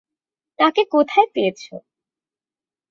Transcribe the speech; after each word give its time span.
তাকে 0.59 0.81
কোথায় 0.93 1.27
পেয়েছ? 1.33 1.61